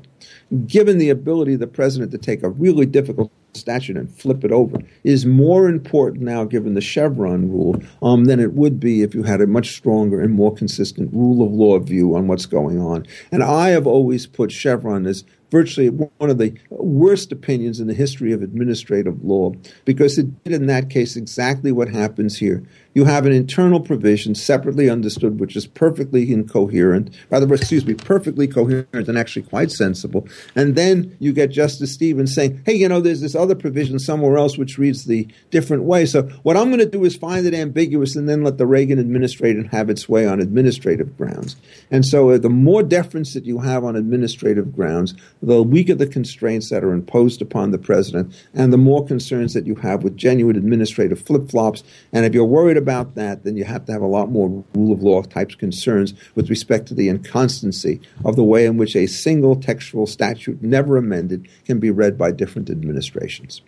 given 0.65 0.97
the 0.97 1.09
ability 1.09 1.55
of 1.55 1.59
the 1.59 1.67
president 1.67 2.11
to 2.11 2.17
take 2.17 2.43
a 2.43 2.49
really 2.49 2.85
difficult 2.85 3.31
statute 3.55 3.97
and 3.97 4.11
flip 4.11 4.43
it 4.43 4.51
over 4.51 4.79
is 5.03 5.25
more 5.25 5.67
important 5.67 6.23
now, 6.23 6.43
given 6.43 6.73
the 6.73 6.81
Chevron 6.81 7.49
rule, 7.51 7.81
um, 8.01 8.25
than 8.25 8.39
it 8.39 8.53
would 8.53 8.79
be 8.79 9.01
if 9.01 9.13
you 9.13 9.23
had 9.23 9.41
a 9.41 9.47
much 9.47 9.75
stronger 9.75 10.21
and 10.21 10.33
more 10.33 10.53
consistent 10.53 11.13
rule 11.13 11.45
of 11.45 11.51
law 11.51 11.77
view 11.79 12.15
on 12.15 12.27
what's 12.27 12.45
going 12.45 12.79
on. 12.79 13.05
And 13.31 13.43
I 13.43 13.69
have 13.69 13.87
always 13.87 14.27
put 14.27 14.51
Chevron 14.51 15.05
as 15.05 15.23
virtually 15.51 15.89
one 15.89 16.29
of 16.29 16.37
the 16.37 16.57
worst 16.69 17.31
opinions 17.31 17.79
in 17.79 17.87
the 17.87 17.93
history 17.93 18.31
of 18.31 18.41
administrative 18.41 19.23
law 19.23 19.51
because 19.85 20.17
it 20.17 20.43
did 20.43 20.53
in 20.53 20.65
that 20.67 20.89
case 20.89 21.15
exactly 21.15 21.71
what 21.71 21.89
happens 21.89 22.37
here. 22.37 22.63
You 22.93 23.05
have 23.05 23.25
an 23.25 23.31
internal 23.31 23.79
provision 23.79 24.35
separately 24.35 24.89
understood, 24.89 25.39
which 25.39 25.55
is 25.55 25.65
perfectly 25.65 26.31
incoherent, 26.31 27.15
rather, 27.29 27.53
excuse 27.53 27.85
me, 27.85 27.93
perfectly 27.93 28.47
coherent 28.47 28.87
and 28.93 29.17
actually 29.17 29.43
quite 29.43 29.71
sensible. 29.71 30.27
And 30.55 30.75
then 30.75 31.15
you 31.19 31.31
get 31.31 31.51
Justice 31.51 31.93
Stevens 31.93 32.33
saying, 32.33 32.61
hey, 32.65 32.73
you 32.73 32.89
know, 32.89 32.99
there's 32.99 33.21
this 33.21 33.35
other 33.35 33.55
provision 33.55 33.97
somewhere 33.97 34.37
else 34.37 34.57
which 34.57 34.77
reads 34.77 35.05
the 35.05 35.27
different 35.51 35.83
way. 35.83 36.05
So 36.05 36.23
what 36.43 36.57
I'm 36.57 36.67
going 36.67 36.79
to 36.79 36.85
do 36.85 37.05
is 37.05 37.15
find 37.15 37.45
it 37.45 37.53
ambiguous 37.53 38.15
and 38.15 38.27
then 38.27 38.43
let 38.43 38.57
the 38.57 38.67
Reagan 38.67 38.99
administration 38.99 39.65
have 39.65 39.89
its 39.89 40.09
way 40.09 40.27
on 40.27 40.41
administrative 40.41 41.15
grounds. 41.17 41.55
And 41.91 42.05
so 42.05 42.37
the 42.37 42.49
more 42.49 42.83
deference 42.83 43.33
that 43.33 43.45
you 43.45 43.59
have 43.59 43.85
on 43.85 43.95
administrative 43.95 44.75
grounds, 44.75 45.13
the 45.41 45.63
weaker 45.63 45.95
the 45.95 46.07
constraints 46.07 46.69
that 46.69 46.83
are 46.83 46.93
imposed 46.93 47.41
upon 47.41 47.71
the 47.71 47.77
president 47.77 48.33
and 48.53 48.71
the 48.71 48.77
more 48.77 49.05
concerns 49.05 49.53
that 49.53 49.65
you 49.65 49.75
have 49.75 50.03
with 50.03 50.17
genuine 50.17 50.55
administrative 50.55 51.21
flip 51.21 51.49
flops. 51.49 51.83
And 52.13 52.25
if 52.25 52.33
you're 52.33 52.45
worried 52.45 52.77
about 52.77 53.15
that, 53.15 53.43
then 53.43 53.57
you 53.57 53.63
have 53.63 53.85
to 53.85 53.91
have 53.91 54.01
a 54.01 54.07
lot 54.07 54.29
more 54.29 54.63
rule 54.73 54.93
of 54.93 55.01
law 55.01 55.21
types 55.23 55.55
concerns 55.55 56.13
with 56.35 56.49
respect 56.49 56.87
to 56.87 56.93
the 56.93 57.09
inconstancy 57.09 57.99
of 58.25 58.35
the 58.35 58.43
way 58.43 58.65
in 58.65 58.77
which 58.77 58.95
a 58.95 59.07
single 59.07 59.55
textual 59.55 60.05
statute, 60.05 60.61
never 60.61 60.97
amended, 60.97 61.47
can 61.65 61.79
be 61.79 61.89
read 61.89 62.17
by 62.17 62.31
different 62.31 62.69
administrations. 62.69 63.61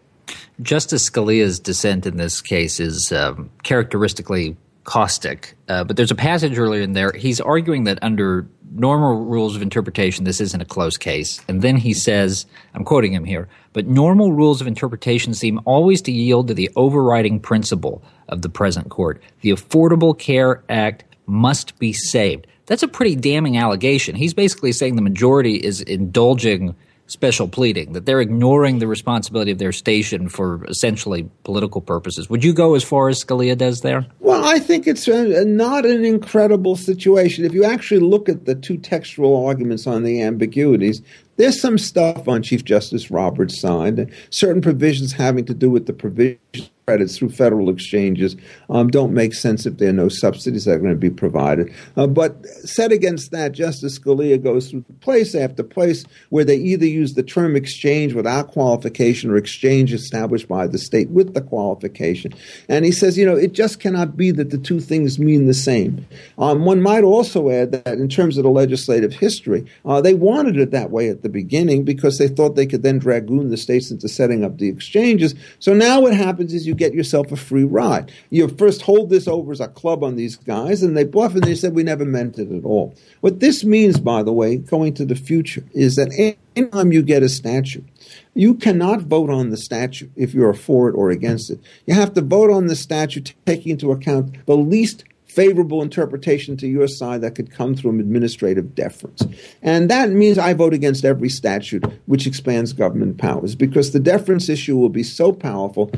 Justice 0.61 1.09
Scalia's 1.09 1.59
dissent 1.59 2.05
in 2.05 2.17
this 2.17 2.41
case 2.41 2.79
is 2.79 3.11
um, 3.11 3.49
characteristically 3.63 4.55
caustic, 4.83 5.55
uh, 5.69 5.83
but 5.83 5.95
there's 5.95 6.11
a 6.11 6.15
passage 6.15 6.57
earlier 6.57 6.81
in 6.81 6.93
there. 6.93 7.11
He's 7.13 7.39
arguing 7.39 7.85
that 7.85 7.99
under 8.01 8.47
normal 8.75 9.25
rules 9.25 9.55
of 9.55 9.61
interpretation, 9.61 10.25
this 10.25 10.41
isn't 10.41 10.61
a 10.61 10.65
close 10.65 10.97
case. 10.97 11.41
And 11.47 11.61
then 11.61 11.77
he 11.77 11.93
says, 11.93 12.45
I'm 12.73 12.83
quoting 12.83 13.13
him 13.13 13.23
here, 13.23 13.47
but 13.71 13.87
normal 13.87 14.33
rules 14.33 14.61
of 14.61 14.67
interpretation 14.67 15.33
seem 15.33 15.59
always 15.65 16.01
to 16.03 16.11
yield 16.11 16.47
to 16.47 16.53
the 16.53 16.69
overriding 16.75 17.39
principle 17.39 18.03
of 18.29 18.41
the 18.41 18.49
present 18.49 18.89
court. 18.89 19.21
The 19.41 19.51
Affordable 19.51 20.17
Care 20.17 20.63
Act 20.69 21.03
must 21.25 21.77
be 21.79 21.93
saved. 21.93 22.47
That's 22.65 22.83
a 22.83 22.87
pretty 22.87 23.15
damning 23.15 23.57
allegation. 23.57 24.15
He's 24.15 24.33
basically 24.33 24.71
saying 24.71 24.95
the 24.95 25.01
majority 25.01 25.55
is 25.55 25.81
indulging 25.81 26.75
special 27.07 27.47
pleading, 27.47 27.93
that 27.93 28.05
they're 28.05 28.21
ignoring 28.21 28.79
the 28.79 28.87
responsibility 28.87 29.51
of 29.51 29.57
their 29.57 29.71
station 29.71 30.29
for 30.29 30.63
essentially 30.65 31.29
political 31.43 31.81
purposes. 31.81 32.29
Would 32.29 32.43
you 32.43 32.53
go 32.53 32.75
as 32.75 32.83
far 32.83 33.09
as 33.09 33.23
Scalia 33.23 33.57
does 33.57 33.81
there? 33.81 34.05
Well, 34.19 34.43
I 34.45 34.59
think 34.59 34.87
it's 34.87 35.07
a, 35.07 35.45
not 35.45 35.85
an 35.85 36.05
incredible 36.05 36.75
situation. 36.75 37.45
If 37.45 37.53
you 37.53 37.65
actually 37.65 37.99
look 37.99 38.29
at 38.29 38.45
the 38.45 38.55
two 38.55 38.77
textual 38.77 39.45
arguments 39.45 39.85
on 39.85 40.03
the 40.03 40.21
ambiguities, 40.21 41.01
there's 41.37 41.59
some 41.59 41.77
stuff 41.77 42.27
on 42.27 42.43
Chief 42.43 42.63
Justice 42.63 43.09
Roberts' 43.09 43.59
side, 43.59 44.11
certain 44.29 44.61
provisions 44.61 45.13
having 45.13 45.45
to 45.45 45.53
do 45.53 45.69
with 45.69 45.87
the 45.87 45.93
provision 45.93 46.39
credits 46.85 47.17
through 47.17 47.29
federal 47.29 47.69
exchanges 47.69 48.35
um, 48.69 48.89
don't 48.89 49.13
make 49.13 49.33
sense 49.33 49.65
if 49.65 49.77
there 49.77 49.89
are 49.89 49.93
no 49.93 50.09
subsidies 50.09 50.65
that 50.65 50.73
are 50.73 50.79
going 50.79 50.91
to 50.91 50.99
be 50.99 51.09
provided. 51.09 51.73
Uh, 51.95 52.07
but 52.07 52.45
set 52.47 52.91
against 52.91 53.31
that, 53.31 53.53
Justice 53.53 53.97
Scalia 53.97 54.41
goes 54.41 54.69
through 54.69 54.83
place 54.99 55.33
after 55.33 55.63
place 55.63 56.05
where 56.29 56.43
they 56.43 56.57
either 56.57 56.85
use 56.85 57.13
the 57.13 57.23
term 57.23 57.55
exchange 57.55 58.13
without 58.13 58.49
qualification 58.49 59.31
or 59.31 59.37
exchange 59.37 59.93
established 59.93 60.47
by 60.47 60.67
the 60.67 60.77
state 60.77 61.09
with 61.09 61.33
the 61.33 61.41
qualification. 61.41 62.33
And 62.67 62.83
he 62.83 62.91
says, 62.91 63.17
you 63.17 63.25
know, 63.25 63.35
it 63.35 63.53
just 63.53 63.79
cannot 63.79 64.17
be 64.17 64.31
that 64.31 64.49
the 64.49 64.57
two 64.57 64.79
things 64.79 65.19
mean 65.19 65.45
the 65.45 65.53
same. 65.53 66.05
Um, 66.37 66.65
one 66.65 66.81
might 66.81 67.03
also 67.03 67.49
add 67.49 67.71
that 67.71 67.87
in 67.87 68.09
terms 68.09 68.37
of 68.37 68.43
the 68.43 68.49
legislative 68.49 69.13
history, 69.13 69.65
uh, 69.85 70.01
they 70.01 70.13
wanted 70.13 70.57
it 70.57 70.71
that 70.71 70.91
way 70.91 71.09
at 71.09 71.22
the 71.23 71.29
beginning 71.29 71.83
because 71.83 72.17
they 72.17 72.27
thought 72.27 72.55
they 72.55 72.67
could 72.67 72.83
then 72.83 72.99
dragoon 72.99 73.49
the 73.49 73.57
states 73.57 73.89
into 73.89 74.07
setting 74.07 74.43
up 74.43 74.57
the 74.57 74.69
exchanges. 74.69 75.33
So 75.59 75.73
now 75.73 76.01
what 76.01 76.13
happens 76.13 76.53
is 76.53 76.67
you 76.67 76.75
get 76.75 76.93
yourself 76.93 77.31
a 77.31 77.35
free 77.35 77.63
ride. 77.63 78.11
You 78.29 78.47
first 78.47 78.83
hold 78.83 79.09
this 79.09 79.27
over 79.27 79.51
as 79.51 79.59
a 79.59 79.67
club 79.67 80.03
on 80.03 80.15
these 80.15 80.35
guys, 80.35 80.83
and 80.83 80.95
they 80.95 81.03
bluff 81.03 81.33
and 81.33 81.43
they 81.43 81.55
said, 81.55 81.73
We 81.73 81.83
never 81.83 82.05
meant 82.05 82.37
it 82.37 82.51
at 82.51 82.63
all. 82.63 82.95
What 83.21 83.39
this 83.39 83.63
means, 83.63 83.99
by 83.99 84.23
the 84.23 84.33
way, 84.33 84.57
going 84.57 84.93
to 84.95 85.05
the 85.05 85.15
future, 85.15 85.63
is 85.73 85.95
that 85.95 86.35
anytime 86.55 86.91
you 86.91 87.01
get 87.01 87.23
a 87.23 87.29
statute, 87.29 87.85
you 88.33 88.55
cannot 88.55 89.01
vote 89.01 89.29
on 89.29 89.49
the 89.49 89.57
statute 89.57 90.11
if 90.15 90.33
you're 90.33 90.53
for 90.53 90.89
it 90.89 90.93
or 90.93 91.09
against 91.09 91.49
it. 91.49 91.59
You 91.85 91.93
have 91.93 92.13
to 92.13 92.21
vote 92.21 92.51
on 92.51 92.67
the 92.67 92.75
statute 92.75 93.33
taking 93.45 93.71
into 93.71 93.91
account 93.91 94.45
the 94.45 94.57
least 94.57 95.03
favorable 95.33 95.81
interpretation 95.81 96.55
to 96.57 96.67
your 96.67 96.87
side 96.87 97.21
that 97.21 97.35
could 97.35 97.51
come 97.51 97.75
through 97.75 97.91
an 97.91 97.99
administrative 97.99 98.75
deference. 98.75 99.25
And 99.61 99.89
that 99.89 100.11
means 100.11 100.37
I 100.37 100.53
vote 100.53 100.73
against 100.73 101.03
every 101.03 101.29
statute 101.29 101.83
which 102.05 102.27
expands 102.27 102.73
government 102.73 103.17
powers 103.17 103.55
because 103.55 103.91
the 103.91 103.99
deference 103.99 104.47
issue 104.47 104.77
will 104.77 104.89
be 104.89 105.03
so 105.03 105.31
powerful 105.31 105.91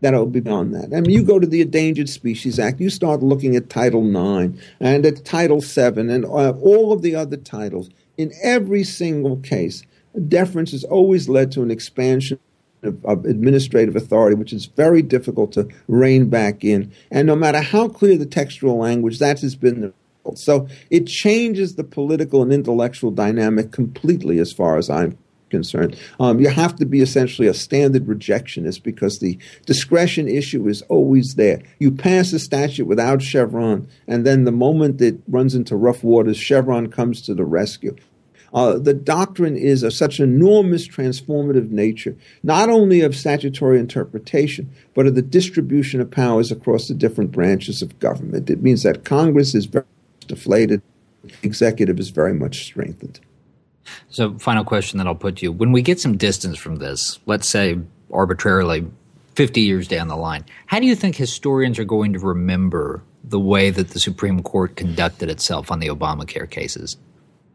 that 0.00 0.14
it 0.14 0.16
will 0.16 0.26
be 0.26 0.40
beyond 0.40 0.74
that. 0.74 0.96
I 0.96 1.00
mean, 1.02 1.10
you 1.10 1.22
go 1.22 1.38
to 1.38 1.46
the 1.46 1.60
Endangered 1.60 2.08
Species 2.08 2.58
Act, 2.58 2.80
you 2.80 2.88
start 2.88 3.22
looking 3.22 3.54
at 3.54 3.68
Title 3.68 4.04
IX 4.04 4.58
and 4.80 5.04
at 5.04 5.24
Title 5.26 5.60
VII 5.60 6.00
and 6.00 6.24
uh, 6.24 6.52
all 6.62 6.92
of 6.92 7.02
the 7.02 7.14
other 7.14 7.36
titles. 7.36 7.90
In 8.16 8.32
every 8.42 8.84
single 8.84 9.36
case, 9.38 9.82
deference 10.28 10.72
has 10.72 10.84
always 10.84 11.28
led 11.28 11.52
to 11.52 11.62
an 11.62 11.70
expansion 11.70 12.38
of, 12.82 13.04
of, 13.04 13.24
administrative 13.24 13.96
authority, 13.96 14.36
which 14.36 14.52
is 14.52 14.66
very 14.66 15.02
difficult 15.02 15.52
to 15.52 15.68
rein 15.88 16.28
back 16.28 16.64
in. 16.64 16.92
And 17.10 17.26
no 17.26 17.36
matter 17.36 17.60
how 17.60 17.88
clear 17.88 18.16
the 18.16 18.26
textual 18.26 18.78
language, 18.78 19.18
that 19.18 19.40
has 19.40 19.54
been 19.54 19.80
the 19.80 19.92
so 20.34 20.68
it 20.90 21.06
changes 21.06 21.74
the 21.74 21.84
political 21.84 22.42
and 22.42 22.52
intellectual 22.52 23.10
dynamic 23.10 23.72
completely, 23.72 24.38
as 24.38 24.52
far 24.52 24.76
as 24.76 24.90
I'm 24.90 25.16
concerned. 25.50 25.98
Um, 26.20 26.40
you 26.40 26.48
have 26.48 26.76
to 26.76 26.86
be 26.86 27.00
essentially 27.00 27.48
a 27.48 27.54
standard 27.54 28.06
rejectionist 28.06 28.82
because 28.82 29.18
the 29.18 29.38
discretion 29.66 30.28
issue 30.28 30.68
is 30.68 30.82
always 30.82 31.34
there. 31.34 31.62
You 31.78 31.90
pass 31.90 32.32
a 32.32 32.38
statute 32.38 32.86
without 32.86 33.20
Chevron, 33.20 33.88
and 34.06 34.24
then 34.24 34.44
the 34.44 34.52
moment 34.52 35.00
it 35.02 35.20
runs 35.28 35.54
into 35.54 35.76
rough 35.76 36.04
waters, 36.04 36.36
Chevron 36.36 36.90
comes 36.90 37.20
to 37.22 37.34
the 37.34 37.44
rescue. 37.44 37.96
Uh, 38.52 38.78
the 38.78 38.94
doctrine 38.94 39.56
is 39.56 39.82
of 39.82 39.92
such 39.92 40.18
enormous 40.18 40.88
transformative 40.88 41.70
nature, 41.70 42.16
not 42.42 42.68
only 42.68 43.00
of 43.00 43.14
statutory 43.14 43.78
interpretation, 43.78 44.70
but 44.94 45.06
of 45.06 45.14
the 45.14 45.22
distribution 45.22 46.00
of 46.00 46.10
powers 46.10 46.50
across 46.50 46.88
the 46.88 46.94
different 46.94 47.30
branches 47.30 47.82
of 47.82 47.98
government. 47.98 48.50
It 48.50 48.62
means 48.62 48.82
that 48.82 49.04
Congress 49.04 49.54
is 49.54 49.66
very 49.66 49.84
deflated, 50.26 50.82
executive 51.42 52.00
is 52.00 52.10
very 52.10 52.34
much 52.34 52.64
strengthened. 52.64 53.20
So, 54.08 54.38
final 54.38 54.64
question 54.64 54.98
that 54.98 55.06
I'll 55.06 55.14
put 55.14 55.36
to 55.36 55.46
you. 55.46 55.52
When 55.52 55.72
we 55.72 55.82
get 55.82 56.00
some 56.00 56.16
distance 56.16 56.58
from 56.58 56.76
this, 56.76 57.18
let's 57.26 57.48
say 57.48 57.78
arbitrarily 58.12 58.86
50 59.34 59.60
years 59.60 59.88
down 59.88 60.08
the 60.08 60.16
line, 60.16 60.44
how 60.66 60.80
do 60.80 60.86
you 60.86 60.94
think 60.94 61.16
historians 61.16 61.78
are 61.78 61.84
going 61.84 62.12
to 62.12 62.18
remember 62.18 63.02
the 63.24 63.40
way 63.40 63.70
that 63.70 63.90
the 63.90 64.00
Supreme 64.00 64.42
Court 64.42 64.76
conducted 64.76 65.28
itself 65.28 65.70
on 65.70 65.80
the 65.80 65.88
Obamacare 65.88 66.48
cases? 66.48 66.96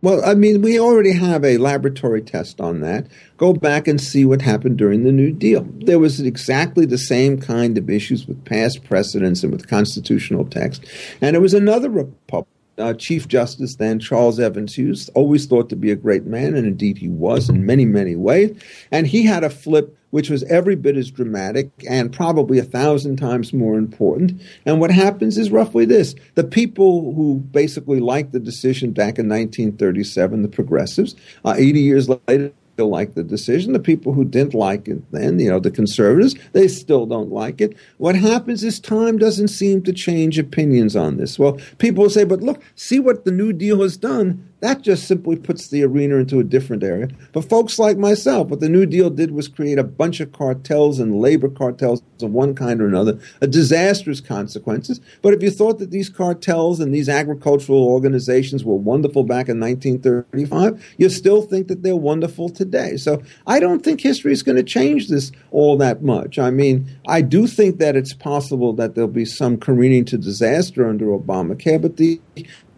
Well, 0.05 0.23
I 0.23 0.35
mean, 0.35 0.61
we 0.61 0.79
already 0.79 1.13
have 1.13 1.43
a 1.43 1.57
laboratory 1.57 2.21
test 2.21 2.61
on 2.61 2.81
that. 2.81 3.07
Go 3.37 3.53
back 3.53 3.87
and 3.87 3.99
see 3.99 4.23
what 4.23 4.43
happened 4.43 4.77
during 4.77 5.03
the 5.03 5.11
New 5.11 5.31
Deal. 5.31 5.67
There 5.79 5.97
was 5.97 6.21
exactly 6.21 6.85
the 6.85 6.99
same 6.99 7.41
kind 7.41 7.75
of 7.75 7.89
issues 7.89 8.27
with 8.27 8.45
past 8.45 8.83
precedents 8.83 9.41
and 9.41 9.51
with 9.51 9.67
constitutional 9.67 10.45
text. 10.45 10.85
And 11.21 11.35
it 11.35 11.39
was 11.39 11.55
another 11.55 11.89
Republican 11.89 12.54
uh, 12.77 12.93
Chief 12.93 13.27
Justice 13.27 13.75
then, 13.75 13.99
Charles 13.99 14.39
Evans 14.39 14.75
Hughes, 14.75 15.09
always 15.15 15.45
thought 15.45 15.69
to 15.69 15.75
be 15.75 15.91
a 15.91 15.95
great 15.95 16.25
man, 16.25 16.55
and 16.55 16.67
indeed 16.67 16.97
he 16.97 17.09
was 17.09 17.49
in 17.49 17.65
many, 17.65 17.85
many 17.85 18.15
ways. 18.15 18.57
And 18.91 19.07
he 19.07 19.23
had 19.23 19.43
a 19.43 19.49
flip 19.49 19.97
which 20.15 20.29
was 20.29 20.43
every 20.43 20.75
bit 20.77 20.95
as 20.95 21.11
dramatic 21.11 21.69
and 21.89 22.13
probably 22.13 22.57
a 22.57 22.63
thousand 22.63 23.17
times 23.17 23.51
more 23.51 23.77
important. 23.77 24.41
And 24.65 24.79
what 24.79 24.89
happens 24.89 25.37
is 25.37 25.51
roughly 25.51 25.83
this 25.83 26.15
the 26.35 26.43
people 26.45 27.13
who 27.13 27.39
basically 27.51 27.99
liked 27.99 28.31
the 28.31 28.39
decision 28.39 28.91
back 28.91 29.19
in 29.19 29.27
1937, 29.27 30.41
the 30.41 30.47
progressives, 30.47 31.15
uh, 31.43 31.55
80 31.57 31.81
years 31.81 32.07
later, 32.07 32.53
still 32.75 32.89
like 32.89 33.13
the 33.13 33.23
decision. 33.23 33.71
The 33.71 33.79
people 33.79 34.11
who 34.11 34.25
didn't 34.25 34.53
like 34.53 34.89
it 34.89 35.09
then, 35.13 35.39
you 35.39 35.49
know, 35.49 35.61
the 35.61 35.71
conservatives, 35.71 36.35
they 36.51 36.67
still 36.67 37.05
don't 37.05 37.31
like 37.31 37.61
it. 37.61 37.73
What 37.99 38.15
happens 38.15 38.65
is 38.65 38.81
time 38.81 39.17
doesn't 39.17 39.47
seem 39.47 39.81
to 39.83 39.93
change 39.93 40.37
opinions 40.37 40.93
on 40.93 41.15
this. 41.15 41.39
Well, 41.39 41.57
people 41.77 42.09
say, 42.09 42.25
but 42.25 42.41
look, 42.41 42.61
see 42.75 42.99
what 42.99 43.23
the 43.23 43.31
New 43.31 43.53
Deal 43.53 43.81
has 43.81 43.95
done. 43.95 44.45
That 44.65 44.81
just 44.81 45.07
simply 45.07 45.35
puts 45.35 45.67
the 45.67 45.83
arena 45.83 46.15
into 46.15 46.39
a 46.39 46.43
different 46.43 46.81
area. 46.81 47.09
But 47.33 47.47
folks 47.47 47.77
like 47.77 47.99
myself, 47.99 48.47
what 48.47 48.61
the 48.61 48.67
New 48.67 48.87
Deal 48.87 49.11
did 49.11 49.29
was 49.29 49.47
create 49.47 49.77
a 49.77 49.83
bunch 49.83 50.19
of 50.21 50.31
cartels 50.31 50.99
and 50.99 51.21
labor 51.21 51.49
cartels 51.49 52.01
of 52.19 52.31
one 52.31 52.55
kind 52.55 52.81
or 52.81 52.87
another, 52.87 53.19
disastrous 53.41 54.21
consequences. 54.21 54.99
But 55.21 55.35
if 55.35 55.43
you 55.43 55.51
thought 55.51 55.77
that 55.77 55.91
these 55.91 56.09
cartels 56.09 56.79
and 56.79 56.95
these 56.95 57.07
agricultural 57.07 57.85
organizations 57.85 58.63
were 58.63 58.73
wonderful 58.73 59.23
back 59.23 59.49
in 59.49 59.59
1935, 59.59 60.95
you 60.97 61.09
still 61.09 61.43
think 61.43 61.67
that 61.67 61.83
they're 61.83 61.95
wonderful 61.95 62.49
today. 62.49 62.97
So 62.97 63.21
I 63.45 63.59
don't 63.59 63.83
think 63.83 64.01
history 64.01 64.31
is 64.31 64.41
going 64.41 64.55
to 64.55 64.63
change 64.63 65.09
this 65.09 65.31
all 65.51 65.77
that 65.77 66.01
much. 66.01 66.39
I 66.39 66.49
mean, 66.49 66.89
I 67.07 67.21
do 67.21 67.45
think 67.45 67.77
that 67.77 67.95
it's 67.95 68.15
possible 68.15 68.73
that 68.73 68.95
there'll 68.95 69.09
be 69.11 69.25
some 69.25 69.57
careening 69.57 70.05
to 70.05 70.17
disaster 70.17 70.89
under 70.89 71.05
Obamacare, 71.05 71.79
but 71.79 71.97
the 71.97 72.19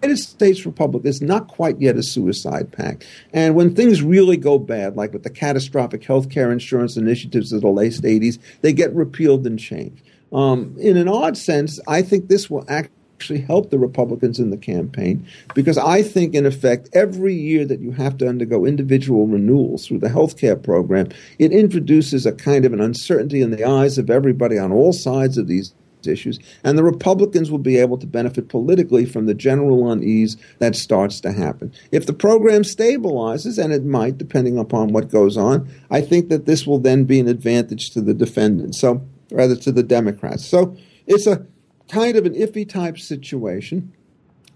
United 0.03 0.21
States 0.21 0.65
Republic 0.65 1.05
is 1.05 1.21
not 1.21 1.47
quite 1.47 1.79
yet 1.81 1.97
a 1.97 2.03
suicide 2.03 2.71
pact. 2.71 3.05
And 3.33 3.55
when 3.55 3.73
things 3.73 4.03
really 4.03 4.37
go 4.37 4.59
bad, 4.59 4.95
like 4.95 5.11
with 5.11 5.23
the 5.23 5.29
catastrophic 5.29 6.03
health 6.03 6.29
care 6.29 6.51
insurance 6.51 6.97
initiatives 6.97 7.51
of 7.51 7.61
the 7.61 7.67
late 7.69 7.93
80s, 7.93 8.37
they 8.61 8.73
get 8.73 8.93
repealed 8.93 9.47
and 9.47 9.57
changed. 9.57 10.03
Um, 10.31 10.75
in 10.77 10.97
an 10.97 11.07
odd 11.07 11.37
sense, 11.37 11.79
I 11.87 12.01
think 12.01 12.27
this 12.27 12.49
will 12.49 12.65
actually 12.69 13.41
help 13.41 13.71
the 13.71 13.79
Republicans 13.79 14.39
in 14.39 14.51
the 14.51 14.57
campaign 14.57 15.25
because 15.55 15.77
I 15.77 16.03
think, 16.03 16.35
in 16.35 16.45
effect, 16.45 16.89
every 16.93 17.33
year 17.33 17.65
that 17.65 17.79
you 17.79 17.91
have 17.91 18.17
to 18.17 18.27
undergo 18.27 18.65
individual 18.65 19.25
renewals 19.25 19.87
through 19.87 19.99
the 19.99 20.09
health 20.09 20.37
care 20.37 20.55
program, 20.55 21.07
it 21.39 21.51
introduces 21.51 22.25
a 22.25 22.33
kind 22.33 22.65
of 22.65 22.73
an 22.73 22.81
uncertainty 22.81 23.41
in 23.41 23.51
the 23.51 23.63
eyes 23.63 23.97
of 23.97 24.09
everybody 24.09 24.59
on 24.59 24.71
all 24.71 24.93
sides 24.93 25.37
of 25.37 25.47
these 25.47 25.73
issues, 26.05 26.39
and 26.63 26.77
the 26.77 26.83
Republicans 26.83 27.49
will 27.49 27.57
be 27.57 27.77
able 27.77 27.97
to 27.97 28.05
benefit 28.05 28.49
politically 28.49 29.05
from 29.05 29.25
the 29.25 29.33
general 29.33 29.89
unease 29.89 30.35
that 30.59 30.75
starts 30.75 31.21
to 31.21 31.31
happen. 31.31 31.71
If 31.91 32.05
the 32.05 32.13
program 32.13 32.63
stabilizes, 32.63 33.61
and 33.63 33.71
it 33.71 33.85
might, 33.85 34.17
depending 34.17 34.57
upon 34.57 34.89
what 34.89 35.09
goes 35.09 35.37
on, 35.37 35.69
I 35.89 36.01
think 36.01 36.29
that 36.29 36.45
this 36.45 36.67
will 36.67 36.79
then 36.79 37.05
be 37.05 37.19
an 37.19 37.27
advantage 37.27 37.91
to 37.91 38.01
the 38.01 38.13
defendants, 38.13 38.79
so 38.79 39.01
rather 39.31 39.55
to 39.55 39.71
the 39.71 39.83
Democrats. 39.83 40.45
So 40.45 40.75
it's 41.05 41.25
a 41.25 41.45
kind 41.89 42.17
of 42.17 42.25
an 42.25 42.33
iffy 42.33 42.67
type 42.67 42.99
situation. 42.99 43.93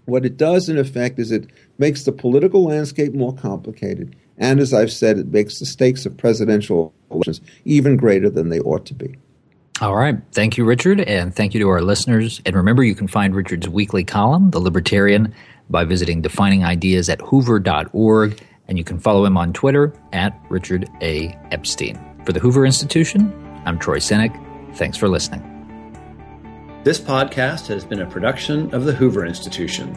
What 0.04 0.26
it 0.26 0.36
does, 0.36 0.68
in 0.68 0.78
effect, 0.78 1.18
is 1.18 1.30
it 1.30 1.48
makes 1.78 2.04
the 2.04 2.12
political 2.12 2.64
landscape 2.64 3.14
more 3.14 3.34
complicated. 3.34 4.16
And 4.36 4.58
as 4.58 4.74
I've 4.74 4.90
said, 4.90 5.18
it 5.18 5.28
makes 5.28 5.58
the 5.58 5.66
stakes 5.66 6.04
of 6.06 6.16
presidential 6.16 6.92
elections 7.10 7.40
even 7.64 7.96
greater 7.96 8.28
than 8.28 8.48
they 8.48 8.58
ought 8.60 8.84
to 8.86 8.94
be. 8.94 9.16
All 9.82 9.96
right. 9.96 10.16
Thank 10.30 10.56
you, 10.56 10.64
Richard. 10.64 11.00
And 11.00 11.34
thank 11.34 11.54
you 11.54 11.60
to 11.60 11.68
our 11.68 11.82
listeners. 11.82 12.40
And 12.46 12.54
remember, 12.54 12.84
you 12.84 12.94
can 12.94 13.08
find 13.08 13.34
Richard's 13.34 13.68
weekly 13.68 14.04
column, 14.04 14.52
The 14.52 14.60
Libertarian, 14.60 15.34
by 15.68 15.84
visiting 15.84 16.22
defining 16.22 16.64
ideas 16.64 17.08
at 17.08 17.20
hoover.org. 17.20 18.40
And 18.68 18.78
you 18.78 18.84
can 18.84 19.00
follow 19.00 19.24
him 19.24 19.36
on 19.36 19.52
Twitter 19.52 19.92
at 20.12 20.40
Richard 20.48 20.88
A. 21.00 21.36
Epstein. 21.50 21.98
For 22.24 22.32
the 22.32 22.38
Hoover 22.38 22.64
Institution, 22.64 23.34
I'm 23.66 23.76
Troy 23.76 23.98
Senik. 23.98 24.32
Thanks 24.76 24.96
for 24.96 25.08
listening. 25.08 25.42
This 26.84 27.00
podcast 27.00 27.66
has 27.66 27.84
been 27.84 28.02
a 28.02 28.06
production 28.08 28.72
of 28.72 28.84
the 28.84 28.92
Hoover 28.92 29.26
Institution. 29.26 29.92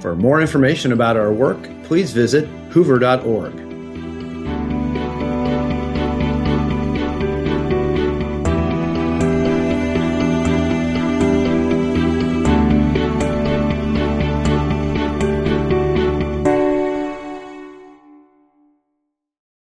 For 0.00 0.14
more 0.16 0.38
information 0.38 0.92
about 0.92 1.16
our 1.16 1.32
work, 1.32 1.66
please 1.84 2.12
visit 2.12 2.46
hoover.org. 2.72 3.67